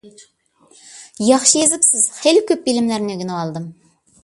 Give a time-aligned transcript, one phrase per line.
[1.25, 3.71] ياخشى يېزىپسىز، خېلى كۆپ بىلىملەرنى ئۆگىنىۋالدىم.